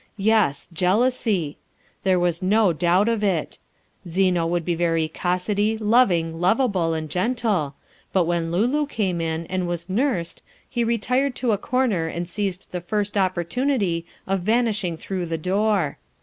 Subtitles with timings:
[0.17, 1.59] Yes, jealousy!
[2.01, 3.59] There was no doubt of it.
[4.07, 7.75] Zeno would be very cossetty, loving, lovable, and gentle,
[8.11, 12.71] but when Lulu came in and was nursed he retired to a corner and seized
[12.71, 15.99] the first opportunity of vanishing through the door.